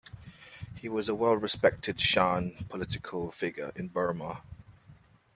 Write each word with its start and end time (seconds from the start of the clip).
He 0.77 0.89
was 0.89 1.07
a 1.09 1.13
well-respected 1.13 2.01
Shan 2.01 2.65
political 2.69 3.31
figure 3.31 3.71
in 3.75 3.89
Burma. 3.89 4.41